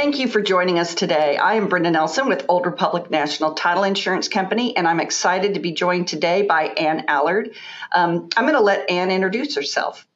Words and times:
Thank 0.00 0.18
you 0.18 0.28
for 0.28 0.40
joining 0.40 0.78
us 0.78 0.94
today. 0.94 1.36
I 1.36 1.56
am 1.56 1.68
Brenda 1.68 1.90
Nelson 1.90 2.26
with 2.26 2.46
Old 2.48 2.64
Republic 2.64 3.10
National 3.10 3.52
Title 3.52 3.84
Insurance 3.84 4.28
Company, 4.28 4.74
and 4.74 4.88
I'm 4.88 4.98
excited 4.98 5.52
to 5.52 5.60
be 5.60 5.72
joined 5.72 6.08
today 6.08 6.40
by 6.40 6.68
Ann 6.68 7.04
Allard. 7.06 7.50
Um, 7.94 8.30
I'm 8.34 8.44
going 8.44 8.54
to 8.54 8.62
let 8.62 8.88
Ann 8.88 9.10
introduce 9.10 9.56
herself. 9.56 10.06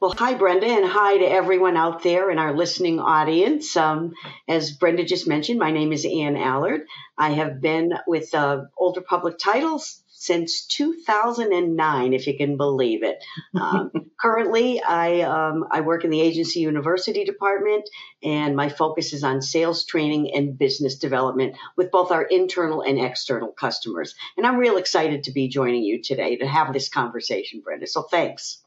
Well, 0.00 0.12
hi, 0.18 0.34
Brenda, 0.34 0.66
and 0.66 0.84
hi 0.84 1.18
to 1.18 1.24
everyone 1.24 1.76
out 1.76 2.02
there 2.02 2.32
in 2.32 2.40
our 2.40 2.52
listening 2.52 2.98
audience. 2.98 3.76
Um, 3.76 4.12
as 4.48 4.72
Brenda 4.72 5.04
just 5.04 5.28
mentioned, 5.28 5.60
my 5.60 5.70
name 5.70 5.92
is 5.92 6.04
Ann 6.04 6.36
Allard. 6.36 6.88
I 7.16 7.30
have 7.30 7.60
been 7.60 7.92
with 8.08 8.34
uh, 8.34 8.64
Old 8.76 8.96
Republic 8.96 9.38
Titles 9.38 10.02
since 10.26 10.66
2009, 10.66 12.12
if 12.12 12.26
you 12.26 12.36
can 12.36 12.56
believe 12.56 13.02
it. 13.04 13.22
Um, 13.58 13.92
currently, 14.20 14.82
I 14.82 15.20
um, 15.20 15.64
I 15.70 15.82
work 15.82 16.04
in 16.04 16.10
the 16.10 16.20
agency 16.20 16.60
university 16.60 17.24
department, 17.24 17.88
and 18.22 18.56
my 18.56 18.68
focus 18.68 19.12
is 19.12 19.22
on 19.22 19.40
sales 19.40 19.84
training 19.84 20.34
and 20.34 20.58
business 20.58 20.96
development 20.98 21.56
with 21.76 21.90
both 21.90 22.10
our 22.10 22.22
internal 22.22 22.82
and 22.82 22.98
external 22.98 23.52
customers. 23.52 24.14
And 24.36 24.46
I'm 24.46 24.56
real 24.56 24.76
excited 24.76 25.24
to 25.24 25.32
be 25.32 25.48
joining 25.48 25.84
you 25.84 26.02
today 26.02 26.36
to 26.36 26.46
have 26.46 26.72
this 26.72 26.88
conversation, 26.88 27.60
Brenda. 27.60 27.86
So 27.86 28.02
thanks. 28.02 28.65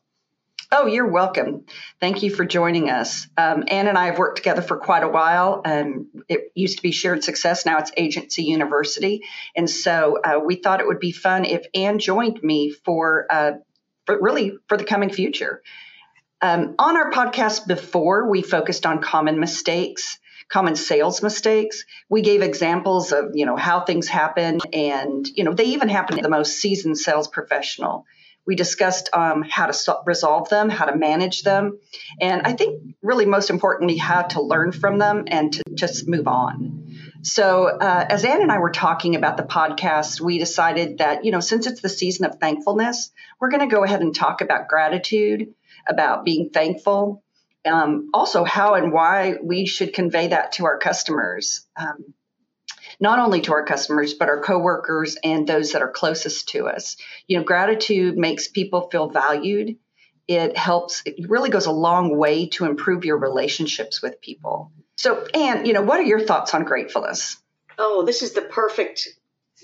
Oh, 0.72 0.86
you're 0.86 1.08
welcome. 1.08 1.66
Thank 2.00 2.22
you 2.22 2.30
for 2.30 2.46
joining 2.46 2.92
us. 2.92 3.28
Um, 3.36 3.64
Ann 3.68 3.88
and 3.88 3.98
I 3.98 4.06
have 4.06 4.20
worked 4.20 4.38
together 4.38 4.62
for 4.62 4.78
quite 4.78 5.02
a 5.02 5.08
while. 5.08 5.64
Um, 5.66 6.10
it 6.28 6.52
used 6.54 6.78
to 6.78 6.84
be 6.84 6.92
Shared 6.92 7.24
Success, 7.24 7.66
now 7.66 7.80
it's 7.80 7.92
Agency 7.98 8.44
University. 8.44 9.24
And 9.56 9.68
so 9.68 10.20
uh, 10.24 10.40
we 10.46 10.58
thought 10.58 10.80
it 10.80 10.86
would 10.86 11.00
be 11.00 11.12
fun 11.12 11.46
if 11.46 11.66
Ann 11.74 11.98
joined 11.98 12.44
me 12.44 12.70
for, 12.70 13.26
uh, 13.32 13.54
for 14.06 14.22
really 14.22 14.58
for 14.68 14.78
the 14.78 14.84
coming 14.84 15.10
future. 15.10 15.64
Um, 16.40 16.76
on 16.78 16.98
our 16.98 17.10
podcast 17.10 17.66
before, 17.66 18.30
we 18.30 18.44
focused 18.44 18.86
on 18.86 19.02
common 19.02 19.40
mistakes 19.40 20.20
common 20.50 20.76
sales 20.76 21.22
mistakes. 21.22 21.86
We 22.10 22.24
gave 22.24 22.42
examples 22.42 23.12
of, 23.12 23.34
you 23.36 23.46
know, 23.46 23.56
how 23.56 23.82
things 23.82 24.08
happen 24.08 24.60
and, 24.74 25.28
you 25.36 25.44
know, 25.44 25.54
they 25.54 25.66
even 25.66 25.90
happen 25.90 26.18
to 26.18 26.24
the 26.24 26.30
most 26.30 26.58
seasoned 26.58 26.98
sales 26.98 27.28
professional. 27.28 28.08
We 28.50 28.56
discussed 28.56 29.12
um, 29.14 29.44
how 29.44 29.68
to 29.68 29.74
so- 29.74 30.02
resolve 30.08 30.50
them, 30.50 30.70
how 30.70 30.86
to 30.86 30.96
manage 30.96 31.44
them, 31.44 31.78
and 32.20 32.42
I 32.46 32.54
think 32.54 32.96
really 33.04 33.28
most 33.28 33.52
importantly, 33.52 33.96
how 33.98 34.24
to 34.24 34.42
learn 34.42 34.72
from 34.72 34.98
them 34.98 35.26
and 35.28 35.54
to 35.54 35.64
just 35.76 36.08
move 36.08 36.28
on. 36.28 36.88
So, 37.22 37.68
uh, 37.68 38.06
as 38.10 38.26
Ann 38.26 38.42
and 38.42 38.52
I 38.52 38.58
were 38.58 38.72
talking 38.72 39.16
about 39.16 39.38
the 39.38 39.44
podcast, 39.44 40.20
we 40.20 40.40
decided 40.40 40.98
that, 40.98 41.26
you 41.26 41.32
know, 41.32 41.42
since 41.42 41.68
it's 41.68 41.82
the 41.82 41.90
season 41.90 42.26
of 42.26 42.40
thankfulness, 42.40 43.12
we're 43.40 43.52
going 43.52 43.70
to 43.70 43.76
go 43.76 43.84
ahead 43.84 44.02
and 44.02 44.16
talk 44.16 44.42
about 44.42 44.68
gratitude, 44.68 45.54
about 45.88 46.26
being 46.26 46.50
thankful, 46.50 47.24
um, 47.66 48.10
also 48.16 48.44
how 48.46 48.74
and 48.74 48.92
why 48.92 49.36
we 49.44 49.68
should 49.68 49.94
convey 49.94 50.30
that 50.30 50.54
to 50.54 50.66
our 50.66 50.80
customers. 50.80 51.68
Um, 51.76 52.16
not 53.00 53.20
only 53.20 53.42
to 53.42 53.54
our 53.54 53.66
customers, 53.66 54.14
but 54.14 54.30
our 54.30 54.42
coworkers 54.42 55.18
and 55.24 55.48
those 55.48 55.72
that 55.72 55.82
are 55.82 55.92
closest 55.92 56.50
to 56.50 56.68
us. 56.68 56.98
You 57.28 57.38
know, 57.38 57.44
gratitude 57.44 58.18
makes 58.18 58.48
people 58.48 58.90
feel 58.90 59.10
valued. 59.10 59.78
It 60.28 60.58
helps, 60.58 61.02
it 61.06 61.30
really 61.30 61.50
goes 61.50 61.66
a 61.66 61.72
long 61.72 62.18
way 62.18 62.48
to 62.50 62.66
improve 62.66 63.06
your 63.06 63.18
relationships 63.18 64.02
with 64.02 64.22
people. 64.22 64.72
So, 64.96 65.26
Ann, 65.34 65.66
you 65.66 65.74
know, 65.74 65.82
what 65.82 66.00
are 66.00 66.04
your 66.04 66.20
thoughts 66.20 66.54
on 66.54 66.66
gratefulness? 66.66 67.38
Oh, 67.78 68.04
this 68.06 68.22
is 68.22 68.34
the 68.34 68.42
perfect 68.42 69.08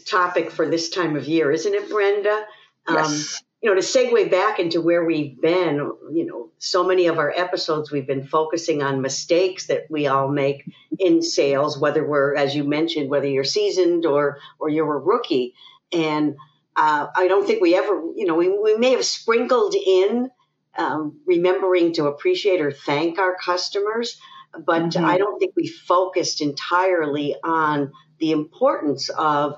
topic 0.05 0.49
for 0.49 0.67
this 0.67 0.89
time 0.89 1.15
of 1.15 1.27
year, 1.27 1.51
isn't 1.51 1.73
it, 1.73 1.89
Brenda? 1.89 2.45
Yes. 2.89 3.35
Um, 3.35 3.45
you 3.65 3.71
know, 3.73 3.81
to 3.81 3.87
segue 3.87 4.29
back 4.29 4.59
into 4.59 4.79
where 4.79 5.03
we've 5.03 5.41
been, 5.41 5.77
you 6.13 6.23
know, 6.23 6.51
so 6.59 6.83
many 6.83 7.07
of 7.07 7.17
our 7.17 7.31
episodes 7.35 7.89
we've 7.89 8.05
been 8.05 8.27
focusing 8.27 8.83
on 8.83 9.01
mistakes 9.01 9.65
that 9.65 9.87
we 9.89 10.05
all 10.05 10.27
make 10.27 10.71
in 10.99 11.23
sales, 11.23 11.75
whether 11.75 12.07
we're, 12.07 12.35
as 12.35 12.55
you 12.55 12.63
mentioned, 12.63 13.09
whether 13.09 13.25
you're 13.25 13.43
seasoned 13.43 14.05
or 14.05 14.37
or 14.59 14.69
you're 14.69 14.95
a 14.95 14.99
rookie. 14.99 15.55
And 15.91 16.35
uh, 16.75 17.07
I 17.15 17.27
don't 17.27 17.47
think 17.47 17.59
we 17.59 17.75
ever, 17.75 18.03
you 18.15 18.27
know, 18.27 18.35
we, 18.35 18.49
we 18.49 18.77
may 18.77 18.91
have 18.91 19.03
sprinkled 19.03 19.73
in 19.73 20.29
um, 20.77 21.21
remembering 21.25 21.93
to 21.93 22.05
appreciate 22.05 22.61
or 22.61 22.71
thank 22.71 23.17
our 23.17 23.35
customers, 23.35 24.21
but 24.63 24.83
mm-hmm. 24.83 25.03
I 25.03 25.17
don't 25.17 25.39
think 25.39 25.53
we 25.55 25.69
focused 25.69 26.39
entirely 26.39 27.35
on 27.43 27.93
the 28.19 28.29
importance 28.29 29.09
of 29.09 29.55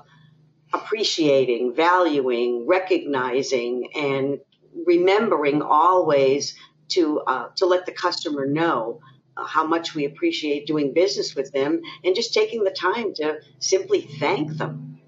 appreciating, 0.72 1.74
valuing, 1.74 2.66
recognizing, 2.66 3.90
and 3.94 4.38
remembering 4.86 5.62
always 5.62 6.54
to 6.88 7.20
uh, 7.20 7.48
to 7.56 7.66
let 7.66 7.86
the 7.86 7.92
customer 7.92 8.46
know 8.46 9.00
uh, 9.36 9.44
how 9.44 9.66
much 9.66 9.94
we 9.94 10.04
appreciate 10.04 10.66
doing 10.66 10.92
business 10.94 11.34
with 11.34 11.52
them, 11.52 11.80
and 12.04 12.14
just 12.14 12.32
taking 12.34 12.64
the 12.64 12.70
time 12.70 13.14
to 13.14 13.40
simply 13.58 14.00
thank 14.00 14.56
them. 14.56 15.00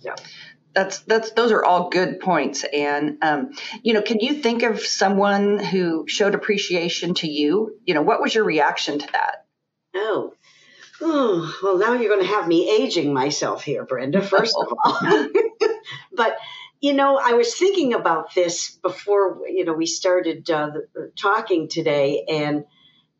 So. 0.00 0.14
That's 0.74 0.98
that's 1.00 1.30
those 1.30 1.52
are 1.52 1.64
all 1.64 1.88
good 1.88 2.20
points, 2.20 2.62
and 2.62 3.16
um, 3.22 3.52
you 3.82 3.94
know, 3.94 4.02
can 4.02 4.20
you 4.20 4.34
think 4.34 4.62
of 4.62 4.80
someone 4.80 5.58
who 5.58 6.04
showed 6.06 6.34
appreciation 6.34 7.14
to 7.14 7.26
you? 7.26 7.78
You 7.86 7.94
know, 7.94 8.02
what 8.02 8.20
was 8.20 8.34
your 8.34 8.44
reaction 8.44 8.98
to 8.98 9.06
that? 9.12 9.46
Oh, 9.94 10.34
Oh, 11.00 11.58
well, 11.62 11.78
now 11.78 11.94
you're 11.94 12.14
going 12.14 12.26
to 12.26 12.34
have 12.34 12.48
me 12.48 12.70
aging 12.70 13.12
myself 13.12 13.62
here, 13.62 13.84
Brenda, 13.84 14.22
first 14.22 14.56
of 14.58 14.72
all. 14.84 14.98
but, 16.12 16.38
you 16.80 16.94
know, 16.94 17.20
I 17.22 17.32
was 17.32 17.54
thinking 17.54 17.94
about 17.94 18.34
this 18.34 18.70
before, 18.70 19.42
you 19.48 19.64
know, 19.64 19.74
we 19.74 19.86
started 19.86 20.50
uh, 20.50 20.70
talking 21.16 21.68
today. 21.68 22.24
And, 22.28 22.64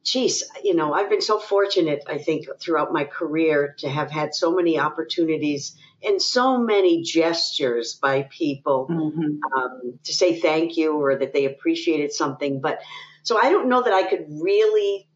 geez, 0.04 0.44
you 0.64 0.74
know, 0.74 0.94
I've 0.94 1.10
been 1.10 1.20
so 1.20 1.38
fortunate, 1.38 2.04
I 2.06 2.18
think, 2.18 2.46
throughout 2.60 2.92
my 2.92 3.04
career 3.04 3.74
to 3.78 3.88
have 3.88 4.10
had 4.10 4.34
so 4.34 4.54
many 4.54 4.78
opportunities 4.78 5.76
and 6.02 6.20
so 6.20 6.58
many 6.58 7.02
gestures 7.02 7.94
by 7.94 8.22
people 8.30 8.86
mm-hmm. 8.90 9.58
um, 9.58 9.98
to 10.04 10.14
say 10.14 10.40
thank 10.40 10.76
you 10.76 10.96
or 10.96 11.16
that 11.16 11.32
they 11.32 11.44
appreciated 11.44 12.12
something. 12.12 12.60
But 12.60 12.80
so 13.22 13.38
I 13.38 13.50
don't 13.50 13.68
know 13.68 13.82
that 13.82 13.92
I 13.92 14.04
could 14.04 14.26
really 14.28 15.08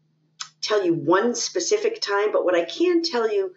tell 0.61 0.85
you 0.85 0.93
one 0.93 1.35
specific 1.35 2.01
time, 2.01 2.31
but 2.31 2.45
what 2.45 2.55
I 2.55 2.65
can 2.65 3.03
tell 3.03 3.31
you 3.31 3.53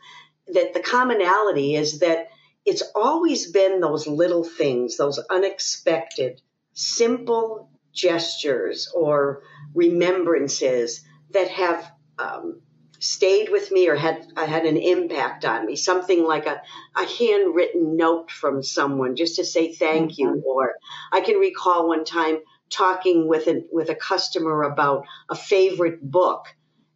that 0.48 0.74
the 0.74 0.80
commonality 0.80 1.74
is 1.74 2.00
that 2.00 2.28
it's 2.64 2.82
always 2.94 3.50
been 3.50 3.80
those 3.80 4.06
little 4.06 4.44
things, 4.44 4.96
those 4.96 5.18
unexpected, 5.30 6.40
simple 6.72 7.70
gestures 7.92 8.90
or 8.94 9.42
remembrances 9.74 11.04
that 11.30 11.48
have 11.48 11.90
um, 12.18 12.60
stayed 12.98 13.50
with 13.50 13.70
me 13.70 13.88
or 13.88 13.96
had 13.96 14.26
had 14.36 14.64
an 14.64 14.76
impact 14.76 15.44
on 15.44 15.66
me. 15.66 15.76
Something 15.76 16.24
like 16.24 16.46
a, 16.46 16.62
a 16.96 17.06
handwritten 17.06 17.96
note 17.96 18.30
from 18.30 18.62
someone 18.62 19.14
just 19.14 19.36
to 19.36 19.44
say 19.44 19.72
thank 19.72 20.18
you. 20.18 20.28
Mm-hmm. 20.28 20.46
Or 20.46 20.72
I 21.12 21.20
can 21.20 21.36
recall 21.36 21.88
one 21.88 22.04
time 22.04 22.38
talking 22.70 23.28
with 23.28 23.46
a 23.46 23.62
with 23.70 23.90
a 23.90 23.94
customer 23.94 24.62
about 24.62 25.04
a 25.28 25.34
favorite 25.34 26.00
book 26.02 26.46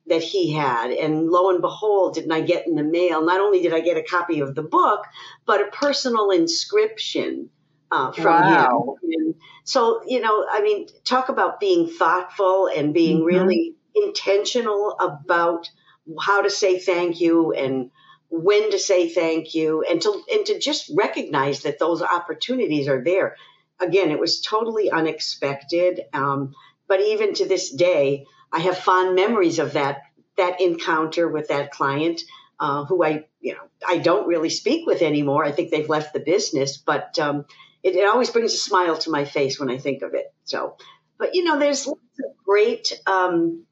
that 0.08 0.22
he 0.22 0.52
had. 0.52 0.90
And 0.90 1.28
lo 1.28 1.50
and 1.50 1.60
behold, 1.60 2.14
didn't 2.14 2.32
I 2.32 2.40
get 2.40 2.66
in 2.66 2.74
the 2.74 2.82
mail? 2.82 3.24
Not 3.24 3.40
only 3.40 3.62
did 3.62 3.72
I 3.72 3.80
get 3.80 3.96
a 3.96 4.02
copy 4.02 4.40
of 4.40 4.54
the 4.54 4.62
book, 4.62 5.04
but 5.46 5.60
a 5.60 5.70
personal 5.70 6.30
inscription 6.30 7.50
uh, 7.90 8.12
from 8.12 8.24
wow. 8.24 8.96
him. 9.02 9.10
And 9.12 9.34
so, 9.64 10.02
you 10.06 10.20
know, 10.20 10.46
I 10.50 10.62
mean, 10.62 10.88
talk 11.04 11.28
about 11.28 11.60
being 11.60 11.88
thoughtful 11.88 12.68
and 12.74 12.92
being 12.94 13.18
mm-hmm. 13.18 13.26
really 13.26 13.74
intentional 13.94 14.96
about 15.00 15.70
how 16.20 16.42
to 16.42 16.50
say 16.50 16.78
thank 16.78 17.20
you 17.20 17.52
and 17.52 17.90
when 18.30 18.70
to 18.70 18.78
say 18.78 19.08
thank 19.08 19.54
you 19.54 19.84
and 19.88 20.00
to 20.02 20.22
and 20.30 20.46
to 20.46 20.58
just 20.58 20.90
recognize 20.94 21.62
that 21.62 21.78
those 21.78 22.02
opportunities 22.02 22.88
are 22.88 23.02
there. 23.02 23.36
Again, 23.80 24.10
it 24.10 24.18
was 24.18 24.40
totally 24.40 24.90
unexpected. 24.90 26.00
Um, 26.12 26.54
but 26.88 27.00
even 27.00 27.34
to 27.34 27.46
this 27.46 27.70
day, 27.70 28.26
I 28.52 28.60
have 28.60 28.78
fond 28.78 29.14
memories 29.14 29.58
of 29.58 29.74
that 29.74 30.02
that 30.36 30.60
encounter 30.60 31.28
with 31.28 31.48
that 31.48 31.72
client, 31.72 32.22
uh, 32.60 32.84
who 32.84 33.04
I 33.04 33.26
you 33.40 33.54
know 33.54 33.68
I 33.86 33.98
don't 33.98 34.28
really 34.28 34.50
speak 34.50 34.86
with 34.86 35.02
anymore. 35.02 35.44
I 35.44 35.52
think 35.52 35.70
they've 35.70 35.88
left 35.88 36.12
the 36.12 36.20
business, 36.20 36.76
but 36.78 37.18
um, 37.18 37.44
it, 37.82 37.94
it, 37.94 38.08
always 38.08 38.30
brings 38.30 38.54
a 38.54 38.58
smile 38.58 38.96
to 38.98 39.10
my 39.10 39.24
face 39.24 39.58
when 39.60 39.70
I 39.70 39.78
think 39.78 40.02
of 40.02 40.14
it. 40.14 40.32
So, 40.44 40.76
but 41.18 41.34
you 41.34 41.44
know, 41.44 41.58
there's 41.58 41.86
lots 41.86 42.00
of 42.24 42.44
great. 42.44 42.92
Um, 43.06 43.64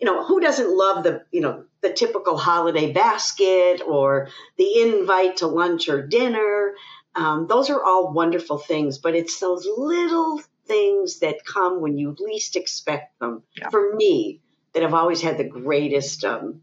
you 0.00 0.06
know, 0.06 0.24
who 0.24 0.40
doesn't 0.40 0.76
love 0.76 1.04
the 1.04 1.24
you 1.30 1.40
know 1.40 1.64
the 1.80 1.92
typical 1.92 2.36
holiday 2.36 2.92
basket 2.92 3.82
or 3.86 4.28
the 4.56 4.80
invite 4.82 5.38
to 5.38 5.46
lunch 5.46 5.88
or 5.88 6.06
dinner? 6.06 6.74
Um, 7.14 7.46
those 7.46 7.68
are 7.68 7.84
all 7.84 8.12
wonderful 8.12 8.58
things, 8.58 8.98
but 8.98 9.14
it's 9.14 9.38
those 9.38 9.68
little 9.76 10.40
things 10.66 11.20
that 11.20 11.44
come 11.44 11.80
when 11.80 11.96
you 11.98 12.16
least 12.18 12.56
expect 12.56 13.18
them. 13.18 13.42
Yeah. 13.56 13.70
For 13.70 13.94
me, 13.94 14.40
that 14.72 14.82
have 14.82 14.94
always 14.94 15.20
had 15.20 15.38
the 15.38 15.44
greatest 15.44 16.24
um, 16.24 16.62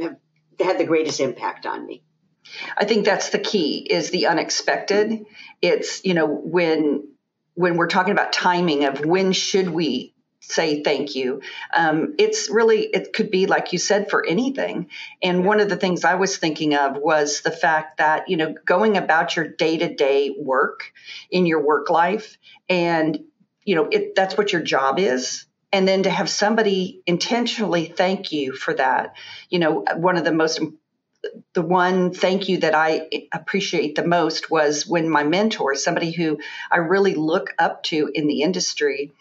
have 0.00 0.16
had 0.58 0.78
the 0.78 0.84
greatest 0.84 1.20
impact 1.20 1.66
on 1.66 1.86
me. 1.86 2.02
I 2.76 2.84
think 2.84 3.04
that's 3.04 3.30
the 3.30 3.38
key 3.38 3.78
is 3.78 4.10
the 4.10 4.26
unexpected. 4.26 5.24
It's 5.62 6.04
you 6.04 6.14
know 6.14 6.26
when 6.26 7.08
when 7.54 7.76
we're 7.76 7.88
talking 7.88 8.12
about 8.12 8.32
timing 8.32 8.84
of 8.84 9.04
when 9.04 9.32
should 9.32 9.68
we 9.68 10.14
say 10.50 10.82
thank 10.82 11.14
you. 11.14 11.42
Um, 11.74 12.14
it's 12.18 12.50
really, 12.50 12.82
it 12.82 13.12
could 13.12 13.30
be 13.30 13.46
like 13.46 13.72
you 13.72 13.78
said 13.78 14.10
for 14.10 14.26
anything. 14.26 14.88
And 15.22 15.44
one 15.44 15.60
of 15.60 15.68
the 15.68 15.76
things 15.76 16.04
I 16.04 16.16
was 16.16 16.36
thinking 16.36 16.74
of 16.74 16.96
was 16.96 17.40
the 17.40 17.50
fact 17.50 17.98
that, 17.98 18.28
you 18.28 18.36
know, 18.36 18.54
going 18.64 18.96
about 18.96 19.36
your 19.36 19.46
day 19.46 19.78
to 19.78 19.94
day 19.94 20.34
work 20.36 20.92
in 21.30 21.46
your 21.46 21.64
work 21.64 21.90
life 21.90 22.36
and, 22.68 23.18
you 23.64 23.76
know, 23.76 23.88
it, 23.90 24.14
that's 24.14 24.36
what 24.36 24.52
your 24.52 24.62
job 24.62 24.98
is. 24.98 25.46
And 25.72 25.86
then 25.86 26.02
to 26.02 26.10
have 26.10 26.28
somebody 26.28 27.02
intentionally 27.06 27.86
thank 27.86 28.32
you 28.32 28.52
for 28.52 28.74
that. 28.74 29.14
You 29.50 29.60
know, 29.60 29.84
one 29.96 30.16
of 30.16 30.24
the 30.24 30.32
most 30.32 30.60
the 31.52 31.62
one 31.62 32.12
thank 32.12 32.48
you 32.48 32.58
that 32.58 32.74
I 32.74 33.08
appreciate 33.32 33.94
the 33.94 34.06
most 34.06 34.50
was 34.50 34.86
when 34.86 35.08
my 35.08 35.24
mentor, 35.24 35.74
somebody 35.74 36.12
who 36.12 36.38
I 36.70 36.78
really 36.78 37.14
look 37.14 37.54
up 37.58 37.82
to 37.84 38.10
in 38.14 38.26
the 38.26 38.42
industry, 38.42 39.12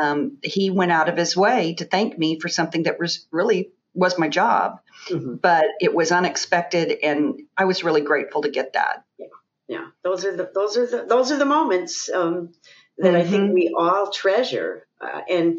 um, 0.00 0.38
he 0.42 0.70
went 0.70 0.92
out 0.92 1.08
of 1.08 1.16
his 1.16 1.36
way 1.36 1.74
to 1.74 1.84
thank 1.84 2.18
me 2.18 2.38
for 2.38 2.48
something 2.48 2.84
that 2.84 2.98
was 2.98 3.26
really 3.30 3.70
was 3.94 4.18
my 4.18 4.28
job, 4.28 4.80
mm-hmm. 5.08 5.34
but 5.36 5.66
it 5.80 5.94
was 5.94 6.12
unexpected, 6.12 6.98
and 7.02 7.40
I 7.56 7.64
was 7.64 7.84
really 7.84 8.02
grateful 8.02 8.42
to 8.42 8.50
get 8.50 8.74
that. 8.74 9.04
Yeah, 9.18 9.26
yeah. 9.66 9.86
Those 10.04 10.24
are 10.24 10.36
the 10.36 10.50
those 10.54 10.76
are 10.76 10.86
the 10.86 11.04
those 11.04 11.32
are 11.32 11.38
the 11.38 11.44
moments 11.46 12.08
um, 12.10 12.52
that 12.98 13.14
mm-hmm. 13.14 13.16
I 13.16 13.24
think 13.24 13.44
mm-hmm. 13.44 13.54
we 13.54 13.74
all 13.76 14.10
treasure, 14.10 14.86
uh, 15.00 15.22
and 15.28 15.58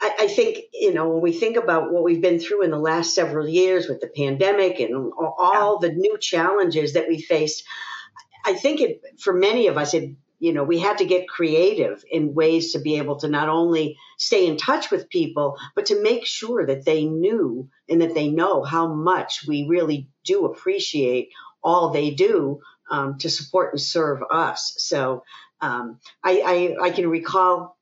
I, 0.00 0.14
I, 0.20 0.26
think, 0.28 0.58
you 0.74 0.92
know, 0.92 1.08
when 1.08 1.22
we 1.22 1.32
think 1.32 1.56
about 1.56 1.90
what 1.90 2.02
we've 2.02 2.20
been 2.20 2.38
through 2.38 2.64
in 2.64 2.70
the 2.70 2.78
last 2.78 3.14
several 3.14 3.48
years 3.48 3.88
with 3.88 4.00
the 4.00 4.08
pandemic 4.08 4.78
and 4.78 5.12
all 5.18 5.78
the 5.78 5.90
new 5.90 6.18
challenges 6.18 6.94
that 6.94 7.08
we 7.08 7.20
faced, 7.20 7.64
I 8.44 8.54
think 8.54 8.80
it, 8.80 9.00
for 9.18 9.32
many 9.32 9.68
of 9.68 9.78
us, 9.78 9.94
it, 9.94 10.12
you 10.38 10.52
know, 10.52 10.64
we 10.64 10.78
had 10.78 10.98
to 10.98 11.06
get 11.06 11.28
creative 11.28 12.04
in 12.10 12.34
ways 12.34 12.72
to 12.72 12.78
be 12.78 12.98
able 12.98 13.16
to 13.16 13.28
not 13.28 13.48
only 13.48 13.96
stay 14.18 14.46
in 14.46 14.56
touch 14.56 14.90
with 14.90 15.08
people, 15.08 15.56
but 15.74 15.86
to 15.86 16.02
make 16.02 16.26
sure 16.26 16.66
that 16.66 16.84
they 16.84 17.04
knew 17.04 17.68
and 17.88 18.02
that 18.02 18.14
they 18.14 18.28
know 18.28 18.62
how 18.62 18.92
much 18.92 19.44
we 19.48 19.66
really 19.68 20.08
do 20.24 20.44
appreciate 20.44 21.30
all 21.62 21.90
they 21.90 22.10
do 22.10 22.60
um, 22.90 23.18
to 23.18 23.30
support 23.30 23.72
and 23.72 23.80
serve 23.80 24.20
us. 24.30 24.74
So 24.78 25.24
um, 25.60 25.98
I, 26.22 26.76
I, 26.80 26.86
I 26.86 26.90
can 26.90 27.08
recall 27.08 27.76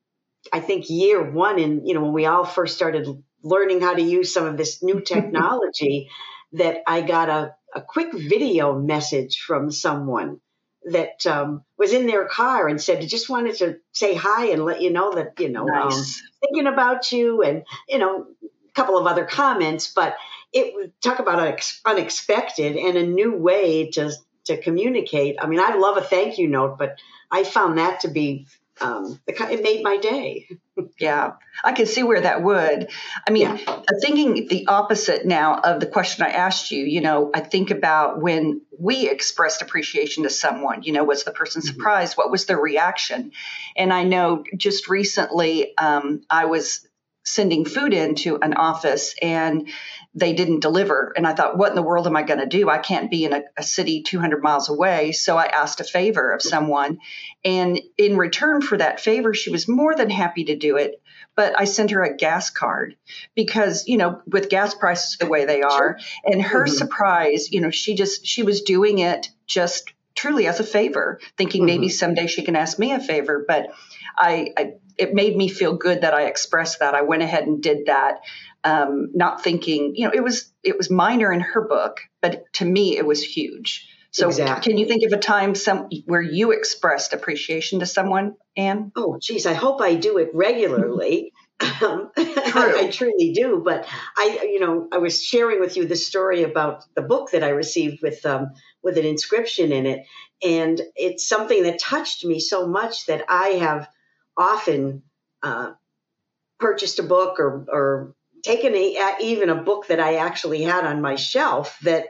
I 0.52 0.60
think 0.60 0.90
year 0.90 1.30
one 1.30 1.58
in, 1.58 1.86
you 1.86 1.94
know, 1.94 2.02
when 2.02 2.12
we 2.12 2.26
all 2.26 2.44
first 2.44 2.76
started 2.76 3.08
learning 3.42 3.80
how 3.80 3.94
to 3.94 4.02
use 4.02 4.32
some 4.32 4.46
of 4.46 4.56
this 4.56 4.82
new 4.82 5.00
technology, 5.06 6.10
that 6.52 6.78
I 6.86 7.00
got 7.00 7.28
a, 7.28 7.54
a 7.74 7.82
quick 7.82 8.12
video 8.12 8.78
message 8.78 9.40
from 9.40 9.72
someone 9.72 10.40
that 10.86 11.26
um, 11.26 11.64
was 11.78 11.92
in 11.92 12.06
their 12.06 12.26
car 12.26 12.68
and 12.68 12.80
said, 12.80 12.98
I 12.98 13.06
just 13.06 13.28
wanted 13.28 13.56
to 13.56 13.78
say 13.92 14.14
hi 14.14 14.46
and 14.46 14.64
let 14.64 14.82
you 14.82 14.90
know 14.90 15.14
that, 15.14 15.38
you 15.38 15.48
know, 15.48 15.62
um, 15.62 15.88
nice. 15.88 15.94
um, 15.94 16.28
thinking 16.40 16.66
about 16.66 17.10
you 17.12 17.42
and, 17.42 17.64
you 17.88 17.98
know, 17.98 18.26
a 18.42 18.72
couple 18.74 18.98
of 18.98 19.06
other 19.06 19.24
comments, 19.24 19.92
but 19.92 20.16
it 20.52 20.74
would 20.74 20.92
talk 21.00 21.18
about 21.18 21.60
unexpected 21.84 22.76
and 22.76 22.96
a 22.96 23.06
new 23.06 23.34
way 23.36 23.90
to, 23.90 24.12
to 24.44 24.60
communicate. 24.60 25.36
I 25.40 25.46
mean, 25.46 25.60
I 25.60 25.76
love 25.76 25.96
a 25.96 26.02
thank 26.02 26.38
you 26.38 26.48
note, 26.48 26.78
but 26.78 26.98
I 27.30 27.44
found 27.44 27.78
that 27.78 28.00
to 28.00 28.08
be 28.08 28.46
um, 28.80 29.20
it 29.26 29.62
made 29.62 29.82
my 29.82 29.96
day. 29.96 30.48
yeah, 30.98 31.32
I 31.62 31.72
can 31.72 31.86
see 31.86 32.02
where 32.02 32.20
that 32.20 32.42
would. 32.42 32.88
I 33.26 33.30
mean, 33.30 33.42
yeah. 33.42 33.76
thinking 34.00 34.48
the 34.48 34.66
opposite 34.66 35.24
now 35.24 35.58
of 35.60 35.80
the 35.80 35.86
question 35.86 36.24
I 36.24 36.30
asked 36.30 36.70
you, 36.70 36.84
you 36.84 37.00
know, 37.00 37.30
I 37.32 37.40
think 37.40 37.70
about 37.70 38.20
when 38.20 38.62
we 38.78 39.08
expressed 39.08 39.62
appreciation 39.62 40.24
to 40.24 40.30
someone, 40.30 40.82
you 40.82 40.92
know, 40.92 41.04
was 41.04 41.24
the 41.24 41.30
person 41.30 41.62
mm-hmm. 41.62 41.74
surprised? 41.74 42.16
What 42.16 42.30
was 42.30 42.46
their 42.46 42.58
reaction? 42.58 43.32
And 43.76 43.92
I 43.92 44.04
know 44.04 44.44
just 44.56 44.88
recently 44.88 45.76
um, 45.78 46.22
I 46.28 46.46
was 46.46 46.86
sending 47.24 47.64
food 47.64 47.94
into 47.94 48.36
an 48.40 48.54
office 48.54 49.14
and 49.20 49.68
they 50.14 50.34
didn't 50.34 50.60
deliver. 50.60 51.12
And 51.16 51.26
I 51.26 51.32
thought, 51.32 51.56
what 51.56 51.70
in 51.70 51.74
the 51.74 51.82
world 51.82 52.06
am 52.06 52.16
I 52.16 52.22
going 52.22 52.38
to 52.38 52.46
do? 52.46 52.68
I 52.68 52.78
can't 52.78 53.10
be 53.10 53.24
in 53.24 53.32
a, 53.32 53.42
a, 53.56 53.62
city 53.62 54.02
200 54.02 54.42
miles 54.42 54.68
away. 54.68 55.12
So 55.12 55.36
I 55.36 55.46
asked 55.46 55.80
a 55.80 55.84
favor 55.84 56.32
of 56.32 56.42
someone. 56.42 56.98
And 57.44 57.80
in 57.98 58.16
return 58.16 58.60
for 58.60 58.76
that 58.76 59.00
favor, 59.00 59.34
she 59.34 59.50
was 59.50 59.66
more 59.66 59.96
than 59.96 60.10
happy 60.10 60.44
to 60.44 60.56
do 60.56 60.76
it. 60.76 61.00
But 61.34 61.58
I 61.58 61.64
sent 61.64 61.90
her 61.90 62.04
a 62.04 62.16
gas 62.16 62.50
card 62.50 62.94
because, 63.34 63.88
you 63.88 63.96
know, 63.96 64.20
with 64.26 64.50
gas 64.50 64.74
prices 64.74 65.16
the 65.18 65.26
way 65.26 65.46
they 65.46 65.62
are, 65.62 65.98
and 66.24 66.40
her 66.40 66.66
mm-hmm. 66.66 66.74
surprise, 66.74 67.50
you 67.50 67.60
know, 67.60 67.70
she 67.70 67.96
just, 67.96 68.24
she 68.24 68.44
was 68.44 68.62
doing 68.62 69.00
it 69.00 69.30
just 69.46 69.92
truly 70.14 70.46
as 70.46 70.60
a 70.60 70.64
favor, 70.64 71.18
thinking 71.36 71.62
mm-hmm. 71.62 71.66
maybe 71.66 71.88
someday 71.88 72.28
she 72.28 72.42
can 72.42 72.54
ask 72.54 72.78
me 72.78 72.92
a 72.92 73.00
favor. 73.00 73.44
But 73.48 73.70
I, 74.16 74.52
I 74.56 74.74
it 74.98 75.14
made 75.14 75.36
me 75.36 75.48
feel 75.48 75.76
good 75.76 76.02
that 76.02 76.14
I 76.14 76.26
expressed 76.26 76.80
that. 76.80 76.94
I 76.94 77.02
went 77.02 77.22
ahead 77.22 77.44
and 77.44 77.62
did 77.62 77.86
that, 77.86 78.20
um, 78.62 79.10
not 79.14 79.42
thinking, 79.42 79.94
you 79.94 80.06
know, 80.06 80.12
it 80.14 80.22
was 80.22 80.52
it 80.62 80.76
was 80.76 80.90
minor 80.90 81.32
in 81.32 81.40
her 81.40 81.66
book, 81.66 82.00
but 82.20 82.44
to 82.54 82.64
me 82.64 82.96
it 82.96 83.06
was 83.06 83.22
huge. 83.22 83.88
So, 84.10 84.28
exactly. 84.28 84.70
can 84.70 84.78
you 84.78 84.86
think 84.86 85.02
of 85.02 85.12
a 85.12 85.20
time 85.20 85.56
some 85.56 85.88
where 86.06 86.22
you 86.22 86.52
expressed 86.52 87.12
appreciation 87.12 87.80
to 87.80 87.86
someone, 87.86 88.36
Ann? 88.56 88.92
Oh, 88.94 89.18
geez, 89.20 89.44
I 89.44 89.54
hope 89.54 89.80
I 89.80 89.96
do 89.96 90.18
it 90.18 90.30
regularly. 90.32 91.32
um, 91.60 92.12
I, 92.16 92.74
I, 92.84 92.88
truly 92.92 93.32
do, 93.32 93.60
but 93.64 93.86
I, 94.16 94.48
you 94.52 94.60
know, 94.60 94.88
I 94.92 94.98
was 94.98 95.20
sharing 95.20 95.58
with 95.58 95.76
you 95.76 95.86
the 95.86 95.96
story 95.96 96.44
about 96.44 96.84
the 96.94 97.02
book 97.02 97.32
that 97.32 97.42
I 97.42 97.48
received 97.48 98.02
with 98.02 98.24
um, 98.24 98.52
with 98.84 98.98
an 98.98 99.04
inscription 99.04 99.72
in 99.72 99.84
it, 99.84 100.06
and 100.44 100.80
it's 100.94 101.26
something 101.26 101.64
that 101.64 101.80
touched 101.80 102.24
me 102.24 102.38
so 102.38 102.68
much 102.68 103.06
that 103.06 103.24
I 103.28 103.48
have 103.48 103.88
often 104.36 105.02
uh, 105.42 105.72
purchased 106.58 106.98
a 106.98 107.02
book 107.02 107.38
or, 107.38 107.66
or 107.68 108.14
taken 108.42 108.74
a, 108.74 109.16
even 109.20 109.50
a 109.50 109.62
book 109.62 109.88
that 109.88 110.00
I 110.00 110.16
actually 110.16 110.62
had 110.62 110.84
on 110.84 111.00
my 111.00 111.16
shelf 111.16 111.78
that 111.82 112.08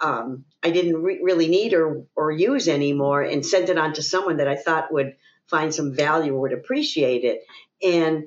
um, 0.00 0.44
I 0.62 0.70
didn't 0.70 1.02
re- 1.02 1.20
really 1.22 1.48
need 1.48 1.74
or, 1.74 2.04
or 2.16 2.30
use 2.30 2.68
anymore 2.68 3.22
and 3.22 3.44
sent 3.44 3.68
it 3.68 3.78
on 3.78 3.94
to 3.94 4.02
someone 4.02 4.38
that 4.38 4.48
I 4.48 4.56
thought 4.56 4.92
would 4.92 5.16
find 5.46 5.74
some 5.74 5.94
value 5.94 6.34
or 6.34 6.40
would 6.40 6.52
appreciate 6.52 7.24
it. 7.24 7.42
And 7.82 8.24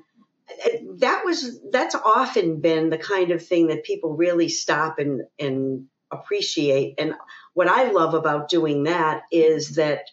that 0.99 1.23
was 1.25 1.59
that's 1.71 1.95
often 1.95 2.61
been 2.61 2.89
the 2.89 2.97
kind 2.97 3.31
of 3.31 3.45
thing 3.45 3.67
that 3.67 3.83
people 3.83 4.15
really 4.15 4.49
stop 4.49 4.99
and 4.99 5.23
and 5.39 5.87
appreciate. 6.11 6.95
And 6.99 7.15
what 7.53 7.67
I 7.67 7.91
love 7.91 8.13
about 8.13 8.49
doing 8.49 8.83
that 8.83 9.23
is 9.31 9.75
that 9.75 10.05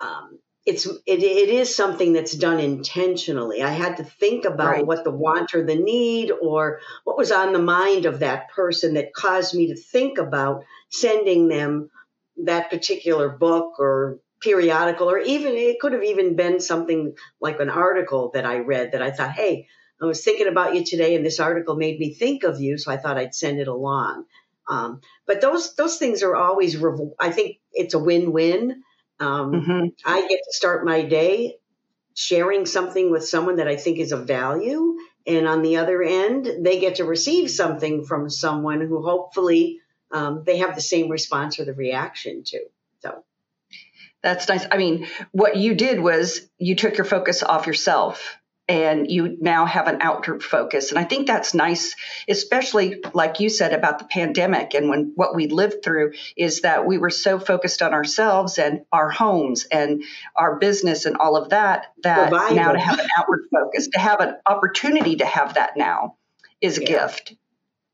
um, 0.00 0.38
it's 0.68 0.84
it, 0.84 1.22
it 1.22 1.48
is 1.48 1.74
something 1.74 2.12
that's 2.12 2.34
done 2.34 2.60
intentionally. 2.60 3.62
I 3.62 3.70
had 3.70 3.96
to 3.96 4.04
think 4.04 4.44
about 4.44 4.68
right. 4.68 4.86
what 4.86 5.02
the 5.02 5.10
want 5.10 5.54
or 5.54 5.64
the 5.64 5.74
need 5.74 6.30
or 6.30 6.80
what 7.04 7.16
was 7.16 7.32
on 7.32 7.54
the 7.54 7.58
mind 7.58 8.04
of 8.04 8.18
that 8.18 8.50
person 8.50 8.94
that 8.94 9.14
caused 9.14 9.54
me 9.54 9.68
to 9.68 9.76
think 9.76 10.18
about 10.18 10.64
sending 10.90 11.48
them 11.48 11.88
that 12.44 12.68
particular 12.68 13.30
book 13.30 13.76
or 13.78 14.18
periodical 14.42 15.10
or 15.10 15.18
even 15.18 15.54
it 15.54 15.80
could 15.80 15.94
have 15.94 16.04
even 16.04 16.36
been 16.36 16.60
something 16.60 17.14
like 17.40 17.60
an 17.60 17.70
article 17.70 18.30
that 18.34 18.44
I 18.44 18.58
read 18.58 18.92
that 18.92 19.00
I 19.00 19.10
thought, 19.10 19.32
hey, 19.32 19.68
I 20.02 20.04
was 20.04 20.22
thinking 20.22 20.48
about 20.48 20.74
you 20.74 20.84
today 20.84 21.16
and 21.16 21.24
this 21.24 21.40
article 21.40 21.76
made 21.76 21.98
me 21.98 22.12
think 22.12 22.44
of 22.44 22.60
you, 22.60 22.76
so 22.76 22.92
I 22.92 22.98
thought 22.98 23.16
I'd 23.16 23.34
send 23.34 23.58
it 23.58 23.68
along. 23.68 24.26
Um, 24.68 25.00
but 25.26 25.40
those 25.40 25.74
those 25.76 25.96
things 25.96 26.22
are 26.22 26.36
always, 26.36 26.76
I 27.18 27.30
think 27.30 27.56
it's 27.72 27.94
a 27.94 27.98
win-win 27.98 28.82
um, 29.20 29.52
mm-hmm. 29.52 29.86
I 30.04 30.20
get 30.22 30.40
to 30.44 30.52
start 30.52 30.84
my 30.84 31.02
day 31.02 31.56
sharing 32.14 32.66
something 32.66 33.10
with 33.10 33.26
someone 33.28 33.56
that 33.56 33.68
I 33.68 33.76
think 33.76 33.98
is 33.98 34.12
of 34.12 34.26
value. 34.26 34.96
And 35.26 35.46
on 35.46 35.62
the 35.62 35.76
other 35.76 36.02
end, 36.02 36.48
they 36.60 36.80
get 36.80 36.96
to 36.96 37.04
receive 37.04 37.50
something 37.50 38.04
from 38.04 38.30
someone 38.30 38.80
who 38.80 39.02
hopefully 39.02 39.78
um, 40.10 40.42
they 40.44 40.58
have 40.58 40.74
the 40.74 40.80
same 40.80 41.10
response 41.10 41.60
or 41.60 41.64
the 41.64 41.74
reaction 41.74 42.42
to. 42.44 42.60
So 43.00 43.24
that's 44.22 44.48
nice. 44.48 44.66
I 44.70 44.78
mean, 44.78 45.06
what 45.32 45.56
you 45.56 45.74
did 45.74 46.00
was 46.00 46.48
you 46.58 46.74
took 46.74 46.96
your 46.96 47.04
focus 47.04 47.42
off 47.42 47.66
yourself 47.66 48.36
and 48.68 49.10
you 49.10 49.38
now 49.40 49.64
have 49.64 49.88
an 49.88 50.02
outward 50.02 50.42
focus. 50.42 50.90
And 50.90 50.98
I 50.98 51.04
think 51.04 51.26
that's 51.26 51.54
nice, 51.54 51.96
especially 52.28 53.02
like 53.14 53.40
you 53.40 53.48
said 53.48 53.72
about 53.72 53.98
the 53.98 54.04
pandemic 54.04 54.74
and 54.74 54.90
when 54.90 55.12
what 55.14 55.34
we 55.34 55.48
lived 55.48 55.82
through 55.82 56.12
is 56.36 56.60
that 56.60 56.86
we 56.86 56.98
were 56.98 57.10
so 57.10 57.38
focused 57.38 57.80
on 57.80 57.94
ourselves 57.94 58.58
and 58.58 58.84
our 58.92 59.08
homes 59.08 59.64
and 59.64 60.04
our 60.36 60.56
business 60.56 61.06
and 61.06 61.16
all 61.16 61.36
of 61.36 61.48
that, 61.50 61.94
that 62.02 62.28
Survival. 62.28 62.56
now 62.56 62.72
to 62.72 62.78
have 62.78 62.98
an 62.98 63.08
outward 63.16 63.46
focus, 63.50 63.88
to 63.88 63.98
have 63.98 64.20
an 64.20 64.36
opportunity 64.46 65.16
to 65.16 65.24
have 65.24 65.54
that 65.54 65.76
now 65.76 66.16
is 66.60 66.76
a 66.76 66.82
yeah. 66.82 66.86
gift. 66.86 67.34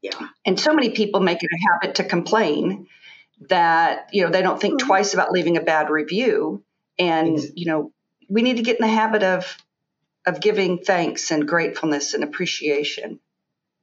Yeah. 0.02 0.28
And 0.44 0.58
so 0.58 0.74
many 0.74 0.90
people 0.90 1.20
make 1.20 1.42
it 1.42 1.50
a 1.52 1.72
habit 1.72 1.96
to 1.96 2.04
complain 2.04 2.88
that, 3.48 4.08
you 4.12 4.24
know, 4.24 4.30
they 4.30 4.42
don't 4.42 4.60
think 4.60 4.80
mm-hmm. 4.80 4.88
twice 4.88 5.14
about 5.14 5.30
leaving 5.30 5.56
a 5.56 5.62
bad 5.62 5.88
review. 5.88 6.64
And, 6.98 7.38
you 7.54 7.66
know, 7.66 7.92
we 8.28 8.42
need 8.42 8.56
to 8.56 8.62
get 8.62 8.80
in 8.80 8.86
the 8.86 8.92
habit 8.92 9.22
of 9.22 9.56
of 10.26 10.40
giving 10.40 10.78
thanks 10.78 11.30
and 11.30 11.46
gratefulness 11.46 12.14
and 12.14 12.24
appreciation. 12.24 13.20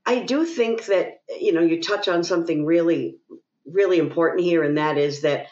I 0.06 0.22
do 0.22 0.46
think 0.46 0.86
that, 0.86 1.22
you 1.40 1.54
know, 1.54 1.62
you 1.62 1.82
touch 1.82 2.08
on 2.08 2.24
something 2.24 2.66
really, 2.66 3.18
really 3.66 4.00
important 4.00 4.44
here, 4.44 4.64
and 4.64 4.78
that 4.78 4.98
is 4.98 5.22
that 5.22 5.48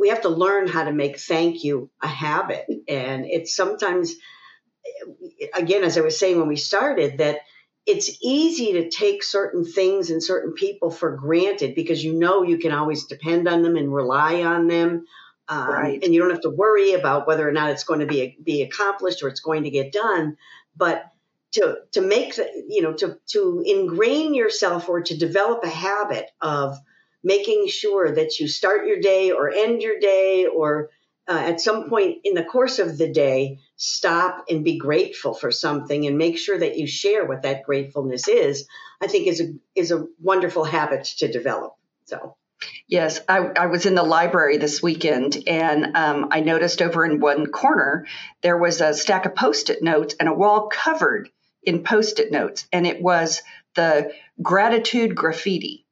we 0.00 0.08
have 0.08 0.22
to 0.22 0.28
learn 0.28 0.66
how 0.66 0.84
to 0.84 0.92
make 0.92 1.18
thank 1.20 1.62
you 1.62 1.90
a 2.02 2.08
habit. 2.08 2.66
And 2.88 3.26
it's 3.26 3.54
sometimes 3.54 4.14
again, 5.54 5.84
as 5.84 5.98
I 5.98 6.02
was 6.02 6.18
saying 6.18 6.38
when 6.38 6.48
we 6.48 6.56
started, 6.56 7.18
that 7.18 7.40
it's 7.86 8.18
easy 8.22 8.72
to 8.74 8.90
take 8.90 9.22
certain 9.22 9.64
things 9.64 10.10
and 10.10 10.22
certain 10.22 10.54
people 10.54 10.90
for 10.90 11.16
granted 11.16 11.74
because 11.74 12.02
you 12.02 12.14
know 12.14 12.42
you 12.42 12.58
can 12.58 12.72
always 12.72 13.04
depend 13.04 13.46
on 13.46 13.62
them 13.62 13.76
and 13.76 13.92
rely 13.92 14.42
on 14.42 14.68
them. 14.68 15.04
Um, 15.48 15.68
right. 15.68 16.02
And 16.02 16.14
you 16.14 16.20
don't 16.20 16.30
have 16.30 16.40
to 16.42 16.50
worry 16.50 16.94
about 16.94 17.26
whether 17.26 17.46
or 17.46 17.52
not 17.52 17.70
it's 17.70 17.84
going 17.84 18.00
to 18.00 18.06
be 18.06 18.36
be 18.42 18.62
accomplished 18.62 19.22
or 19.22 19.28
it's 19.28 19.40
going 19.40 19.64
to 19.64 19.70
get 19.70 19.92
done. 19.92 20.36
But 20.76 21.04
to 21.54 21.78
to 21.92 22.00
make 22.00 22.36
the, 22.36 22.48
you 22.68 22.82
know 22.82 22.92
to 22.94 23.18
to 23.28 23.62
ingrain 23.66 24.34
yourself 24.34 24.88
or 24.88 25.02
to 25.02 25.16
develop 25.16 25.62
a 25.64 25.68
habit 25.68 26.30
of 26.40 26.76
making 27.22 27.66
sure 27.68 28.14
that 28.14 28.38
you 28.38 28.48
start 28.48 28.86
your 28.86 29.00
day 29.00 29.30
or 29.30 29.50
end 29.50 29.80
your 29.80 29.98
day 29.98 30.46
or 30.46 30.90
uh, 31.26 31.32
at 31.46 31.60
some 31.60 31.88
point 31.88 32.18
in 32.24 32.34
the 32.34 32.44
course 32.44 32.78
of 32.78 32.98
the 32.98 33.10
day 33.10 33.58
stop 33.76 34.44
and 34.50 34.64
be 34.64 34.78
grateful 34.78 35.32
for 35.32 35.50
something 35.50 36.06
and 36.06 36.18
make 36.18 36.36
sure 36.36 36.58
that 36.58 36.76
you 36.76 36.86
share 36.86 37.24
what 37.24 37.42
that 37.42 37.62
gratefulness 37.62 38.28
is 38.28 38.66
i 39.00 39.06
think 39.06 39.26
is 39.26 39.40
a 39.40 39.52
is 39.74 39.90
a 39.90 40.06
wonderful 40.20 40.64
habit 40.64 41.04
to 41.04 41.30
develop 41.30 41.74
so 42.04 42.36
Yes, 42.86 43.20
I, 43.28 43.38
I, 43.38 43.66
was 43.66 43.86
in 43.86 43.94
the 43.94 44.02
library 44.02 44.58
this 44.58 44.82
weekend 44.82 45.42
and 45.46 45.96
um, 45.96 46.28
I 46.30 46.40
noticed 46.40 46.82
over 46.82 47.04
in 47.04 47.20
one 47.20 47.46
corner 47.46 48.06
there 48.42 48.58
was 48.58 48.80
a 48.80 48.94
stack 48.94 49.26
of 49.26 49.34
post 49.34 49.70
it 49.70 49.82
notes 49.82 50.14
and 50.20 50.28
a 50.28 50.34
wall 50.34 50.68
covered 50.68 51.30
in 51.64 51.82
post 51.82 52.20
it 52.20 52.30
notes. 52.30 52.66
And 52.72 52.86
it 52.86 53.02
was 53.02 53.42
the 53.74 54.12
gratitude 54.40 55.14
graffiti. 55.14 55.86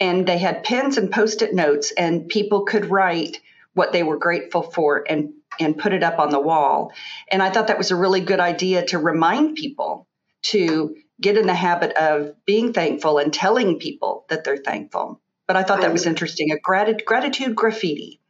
And 0.00 0.26
they 0.26 0.38
had 0.38 0.64
pens 0.64 0.96
and 0.96 1.10
post 1.10 1.42
it 1.42 1.52
notes, 1.52 1.90
and 1.90 2.28
people 2.28 2.64
could 2.64 2.86
write 2.90 3.40
what 3.74 3.92
they 3.92 4.04
were 4.04 4.16
grateful 4.16 4.62
for 4.62 5.04
and, 5.08 5.32
and 5.58 5.76
put 5.76 5.92
it 5.92 6.04
up 6.04 6.20
on 6.20 6.30
the 6.30 6.40
wall. 6.40 6.92
And 7.30 7.42
I 7.42 7.50
thought 7.50 7.66
that 7.66 7.78
was 7.78 7.90
a 7.90 7.96
really 7.96 8.20
good 8.20 8.38
idea 8.38 8.86
to 8.86 8.98
remind 8.98 9.56
people 9.56 10.06
to 10.42 10.94
get 11.20 11.36
in 11.36 11.48
the 11.48 11.54
habit 11.54 11.96
of 11.96 12.34
being 12.44 12.72
thankful 12.72 13.18
and 13.18 13.34
telling 13.34 13.80
people 13.80 14.24
that 14.28 14.44
they're 14.44 14.56
thankful. 14.56 15.20
But 15.48 15.56
I 15.56 15.62
thought 15.62 15.80
that 15.80 15.92
was 15.92 16.06
interesting 16.06 16.52
a 16.52 16.58
gratitude, 16.60 17.06
gratitude 17.06 17.56
graffiti. 17.56 18.20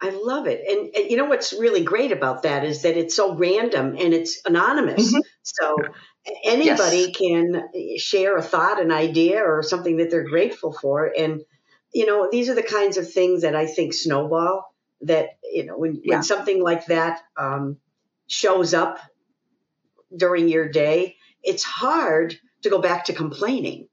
I 0.00 0.10
love 0.10 0.46
it. 0.46 0.62
And, 0.68 0.94
and, 0.94 1.10
you 1.10 1.16
know 1.16 1.24
what's 1.24 1.52
really 1.52 1.82
great 1.82 2.12
about 2.12 2.44
that 2.44 2.64
is 2.64 2.82
that 2.82 2.96
it's 2.96 3.16
so 3.16 3.34
random 3.34 3.96
and 3.98 4.14
it's 4.14 4.40
anonymous. 4.44 5.12
Mm-hmm. 5.12 5.20
So 5.42 5.76
anybody 6.44 7.12
yes. 7.12 7.16
can 7.16 7.98
share 7.98 8.36
a 8.36 8.42
thought, 8.42 8.80
an 8.80 8.92
idea, 8.92 9.42
or 9.42 9.62
something 9.62 9.96
that 9.96 10.10
they're 10.10 10.28
grateful 10.28 10.72
for. 10.72 11.12
And, 11.18 11.42
you 11.92 12.06
know, 12.06 12.28
these 12.30 12.48
are 12.48 12.54
the 12.54 12.62
kinds 12.62 12.98
of 12.98 13.12
things 13.12 13.42
that 13.42 13.56
I 13.56 13.66
think 13.66 13.92
snowball 13.92 14.72
that, 15.02 15.30
you 15.42 15.64
know, 15.64 15.76
when, 15.76 16.00
yeah. 16.04 16.16
when 16.16 16.22
something 16.22 16.62
like 16.62 16.86
that 16.86 17.20
um, 17.36 17.78
shows 18.28 18.74
up 18.74 19.00
during 20.16 20.48
your 20.48 20.68
day, 20.68 21.16
it's 21.42 21.64
hard 21.64 22.38
to 22.62 22.70
go 22.70 22.80
back 22.80 23.06
to 23.06 23.12
complaining 23.12 23.88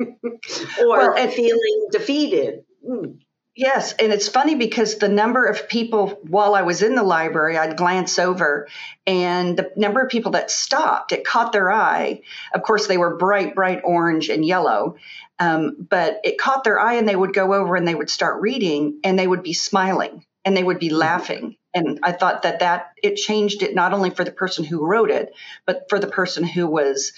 or 0.00 1.14
well, 1.14 1.28
feeling 1.28 1.88
defeated. 1.90 2.64
Mm. 2.88 3.18
Yes, 3.56 3.92
and 3.92 4.12
it's 4.12 4.26
funny 4.26 4.56
because 4.56 4.98
the 4.98 5.08
number 5.08 5.46
of 5.46 5.68
people 5.68 6.18
while 6.26 6.56
I 6.56 6.62
was 6.62 6.82
in 6.82 6.96
the 6.96 7.04
library, 7.04 7.56
I'd 7.56 7.76
glance 7.76 8.18
over 8.18 8.66
and 9.06 9.56
the 9.56 9.70
number 9.76 10.00
of 10.00 10.08
people 10.08 10.32
that 10.32 10.50
stopped, 10.50 11.12
it 11.12 11.24
caught 11.24 11.52
their 11.52 11.70
eye. 11.70 12.22
Of 12.52 12.62
course, 12.62 12.88
they 12.88 12.98
were 12.98 13.16
bright, 13.16 13.54
bright 13.54 13.82
orange 13.84 14.28
and 14.28 14.44
yellow, 14.44 14.96
um, 15.38 15.86
but 15.88 16.20
it 16.24 16.36
caught 16.36 16.64
their 16.64 16.80
eye 16.80 16.94
and 16.94 17.08
they 17.08 17.14
would 17.14 17.32
go 17.32 17.54
over 17.54 17.76
and 17.76 17.86
they 17.86 17.94
would 17.94 18.10
start 18.10 18.42
reading 18.42 18.98
and 19.04 19.16
they 19.16 19.26
would 19.26 19.44
be 19.44 19.52
smiling 19.52 20.24
and 20.44 20.56
they 20.56 20.64
would 20.64 20.80
be 20.80 20.90
laughing. 20.90 21.56
And 21.72 22.00
I 22.02 22.10
thought 22.10 22.42
that 22.42 22.58
that 22.58 22.92
it 23.04 23.14
changed 23.14 23.62
it 23.62 23.74
not 23.74 23.92
only 23.92 24.10
for 24.10 24.24
the 24.24 24.32
person 24.32 24.64
who 24.64 24.84
wrote 24.84 25.12
it, 25.12 25.32
but 25.64 25.88
for 25.88 26.00
the 26.00 26.08
person 26.08 26.42
who 26.42 26.66
was 26.66 27.12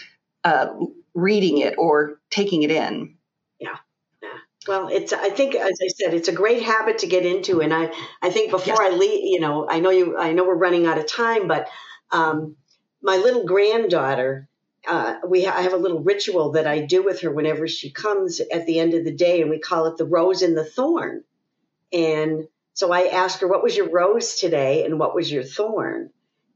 uh, 0.45 0.68
reading 1.14 1.59
it 1.59 1.76
or 1.78 2.21
taking 2.37 2.62
it 2.62 2.71
in. 2.71 3.16
Yeah. 3.59 3.76
Well, 4.69 4.88
it's 4.88 5.12
I 5.12 5.31
think 5.31 5.55
as 5.55 5.78
I 5.83 5.88
said, 5.88 6.12
it's 6.14 6.28
a 6.28 6.33
great 6.33 6.62
habit 6.62 6.99
to 6.99 7.07
get 7.07 7.25
into, 7.25 7.61
and 7.61 7.73
I 7.73 7.93
I 8.21 8.31
think 8.31 8.50
before 8.50 8.83
yes. 8.83 8.93
I 8.93 8.97
leave, 8.97 9.25
you 9.25 9.40
know, 9.40 9.69
I 9.69 9.81
know 9.81 9.90
you, 9.90 10.19
I 10.19 10.33
know 10.33 10.45
we're 10.45 10.57
running 10.57 10.87
out 10.87 10.99
of 10.99 11.07
time, 11.07 11.47
but 11.47 11.69
um, 12.11 12.57
my 13.00 13.16
little 13.16 13.45
granddaughter, 13.45 14.49
uh, 14.88 15.16
we 15.28 15.45
ha- 15.45 15.57
I 15.57 15.62
have 15.62 15.73
a 15.73 15.78
little 15.78 16.00
ritual 16.00 16.52
that 16.52 16.66
I 16.66 16.81
do 16.81 17.05
with 17.05 17.21
her 17.21 17.31
whenever 17.31 17.69
she 17.69 17.90
comes 17.90 18.40
at 18.40 18.66
the 18.66 18.81
end 18.81 18.95
of 18.95 19.05
the 19.05 19.14
day, 19.14 19.40
and 19.40 19.50
we 19.50 19.61
call 19.61 19.87
it 19.87 19.99
the 19.99 20.05
rose 20.05 20.43
and 20.43 20.57
the 20.57 20.64
thorn, 20.64 21.23
and 21.93 22.49
so 22.75 22.90
I 22.90 23.07
ask 23.07 23.40
her, 23.40 23.49
"What 23.49 23.62
was 23.62 23.76
your 23.76 23.90
rose 23.90 24.35
today, 24.35 24.85
and 24.85 24.99
what 24.99 25.14
was 25.14 25.31
your 25.31 25.45
thorn?" 25.45 26.11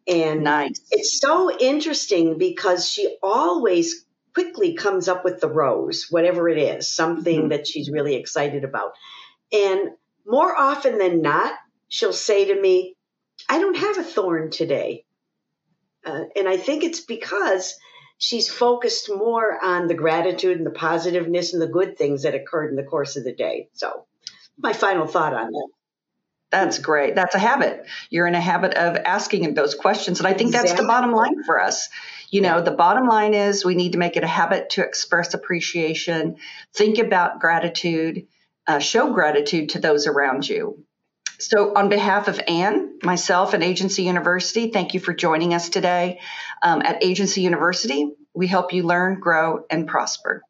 And 0.09 0.43
nice. 0.43 0.81
it's 0.91 1.21
so 1.21 1.57
interesting 1.57 2.39
because 2.39 2.91
she 2.91 3.17
always 3.23 4.05
quickly 4.35 4.75
comes 4.75 5.09
up 5.09 5.25
with 5.25 5.41
the 5.41 5.49
rose, 5.49 6.07
whatever 6.11 6.49
it 6.49 6.59
is, 6.59 6.89
something 6.89 7.41
mm-hmm. 7.41 7.49
that 7.49 7.67
she's 7.67 7.91
really 7.91 8.15
excited 8.15 8.65
about. 8.65 8.93
And 9.53 9.91
more 10.27 10.55
often 10.57 10.99
than 10.99 11.23
not, 11.23 11.55
she'll 11.89 12.13
say 12.13 12.47
to 12.47 12.61
me, 12.61 12.97
I 13.49 13.59
don't 13.59 13.77
have 13.77 13.99
a 13.99 14.05
thorn 14.05 14.51
today. 14.51 15.05
Uh, 16.05 16.25
and 16.37 16.49
I 16.49 16.57
think 16.57 16.85
it's 16.85 17.01
because 17.01 17.77
she's 18.19 18.49
focused 18.49 19.11
more 19.11 19.63
on 19.63 19.89
the 19.89 19.95
gratitude 19.95 20.59
and 20.59 20.67
the 20.67 20.71
positiveness 20.71 21.53
and 21.53 21.61
the 21.61 21.67
good 21.67 21.99
things 21.99 22.23
that 22.23 22.35
occurred 22.35 22.71
in 22.71 22.77
the 22.77 22.85
course 22.85 23.17
of 23.17 23.25
the 23.25 23.35
day. 23.35 23.69
So, 23.73 24.07
my 24.59 24.73
final 24.73 25.07
thought 25.07 25.35
on 25.35 25.51
that. 25.51 25.69
That's 26.51 26.79
great. 26.79 27.15
That's 27.15 27.35
a 27.35 27.39
habit. 27.39 27.87
You're 28.11 28.27
in 28.27 28.35
a 28.35 28.41
habit 28.41 28.75
of 28.75 28.97
asking 28.97 29.55
those 29.55 29.77
questions. 29.77 30.19
And 30.19 30.27
I 30.27 30.33
think 30.33 30.49
exactly. 30.49 30.71
that's 30.71 30.81
the 30.81 30.87
bottom 30.87 31.13
line 31.13 31.45
for 31.45 31.61
us. 31.61 31.89
You 32.29 32.41
know, 32.41 32.61
the 32.61 32.73
bottom 32.73 33.07
line 33.07 33.35
is 33.35 33.65
we 33.65 33.77
need 33.77 33.93
to 33.93 33.99
make 33.99 34.17
it 34.17 34.25
a 34.25 34.29
habit 34.29 34.71
to 34.71 34.85
express 34.85 35.35
appreciation, 35.35 36.37
think 36.75 36.99
about 36.99 37.41
gratitude, 37.41 38.27
uh, 38.67 38.81
show 38.81 39.13
gratitude 39.13 39.71
to 39.71 39.79
those 39.79 40.07
around 40.07 40.49
you. 40.49 40.85
So, 41.39 41.75
on 41.75 41.89
behalf 41.89 42.29
of 42.29 42.39
Ann, 42.47 42.99
myself, 43.03 43.55
and 43.55 43.65
Agency 43.65 44.03
University, 44.03 44.71
thank 44.71 44.93
you 44.93 45.01
for 45.01 45.15
joining 45.15 45.55
us 45.55 45.71
today. 45.71 46.21
Um, 46.63 46.83
at 46.83 47.03
Agency 47.03 47.41
University, 47.41 48.11
we 48.35 48.47
help 48.47 48.75
you 48.75 48.83
learn, 48.83 49.21
grow, 49.21 49.65
and 49.71 49.89
prosper. 49.89 50.43